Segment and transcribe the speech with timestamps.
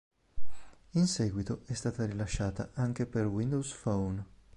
[0.93, 4.25] In seguito è stata rilasciata anche per Windows Phone.